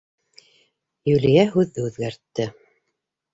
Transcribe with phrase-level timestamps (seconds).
[1.15, 2.49] Юлия һүҙҙе үҙгәртте.